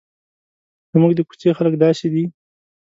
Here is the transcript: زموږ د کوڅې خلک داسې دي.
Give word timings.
زموږ 0.91 1.11
د 1.15 1.19
کوڅې 1.29 1.49
خلک 1.57 1.73
داسې 1.83 2.07
دي. 2.13 2.25